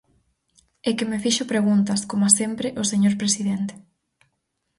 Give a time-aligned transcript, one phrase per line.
[0.89, 3.73] É que me fixo preguntas, coma sempre, o señor presidente.